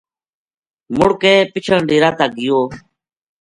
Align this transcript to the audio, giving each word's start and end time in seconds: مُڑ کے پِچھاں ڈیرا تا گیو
مُڑ 0.97 1.09
کے 1.21 1.33
پِچھاں 1.51 1.81
ڈیرا 1.87 2.09
تا 2.17 2.25
گیو 2.35 2.59